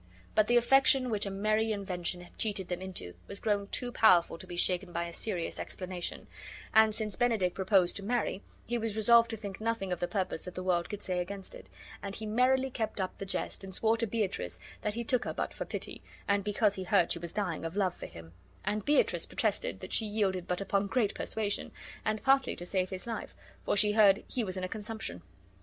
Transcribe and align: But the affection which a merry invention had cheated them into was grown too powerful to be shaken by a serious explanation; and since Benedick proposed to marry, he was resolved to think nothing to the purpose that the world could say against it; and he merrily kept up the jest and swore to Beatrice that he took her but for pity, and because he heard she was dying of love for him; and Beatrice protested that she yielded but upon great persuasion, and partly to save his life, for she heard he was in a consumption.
But 0.33 0.47
the 0.47 0.57
affection 0.57 1.11
which 1.11 1.27
a 1.27 1.29
merry 1.29 1.71
invention 1.71 2.21
had 2.21 2.35
cheated 2.35 2.69
them 2.69 2.81
into 2.81 3.13
was 3.27 3.39
grown 3.39 3.67
too 3.67 3.91
powerful 3.91 4.39
to 4.39 4.47
be 4.47 4.55
shaken 4.55 4.91
by 4.91 5.05
a 5.05 5.13
serious 5.13 5.59
explanation; 5.59 6.25
and 6.73 6.95
since 6.95 7.15
Benedick 7.15 7.53
proposed 7.53 7.97
to 7.97 8.03
marry, 8.03 8.41
he 8.65 8.79
was 8.79 8.95
resolved 8.95 9.29
to 9.29 9.37
think 9.37 9.61
nothing 9.61 9.91
to 9.91 9.95
the 9.95 10.07
purpose 10.07 10.45
that 10.45 10.55
the 10.55 10.63
world 10.63 10.89
could 10.89 11.03
say 11.03 11.19
against 11.19 11.53
it; 11.53 11.67
and 12.01 12.15
he 12.15 12.25
merrily 12.25 12.71
kept 12.71 12.99
up 12.99 13.15
the 13.19 13.27
jest 13.27 13.63
and 13.63 13.75
swore 13.75 13.95
to 13.97 14.07
Beatrice 14.07 14.59
that 14.81 14.95
he 14.95 15.03
took 15.03 15.23
her 15.23 15.35
but 15.35 15.53
for 15.53 15.65
pity, 15.65 16.01
and 16.27 16.43
because 16.43 16.73
he 16.73 16.85
heard 16.85 17.11
she 17.11 17.19
was 17.19 17.31
dying 17.31 17.63
of 17.63 17.75
love 17.77 17.93
for 17.93 18.07
him; 18.07 18.33
and 18.65 18.83
Beatrice 18.83 19.27
protested 19.27 19.81
that 19.81 19.93
she 19.93 20.07
yielded 20.07 20.47
but 20.47 20.61
upon 20.61 20.87
great 20.87 21.13
persuasion, 21.13 21.71
and 22.03 22.23
partly 22.23 22.55
to 22.55 22.65
save 22.65 22.89
his 22.89 23.05
life, 23.05 23.35
for 23.63 23.77
she 23.77 23.91
heard 23.91 24.23
he 24.27 24.43
was 24.43 24.57
in 24.57 24.63
a 24.63 24.67
consumption. 24.67 25.21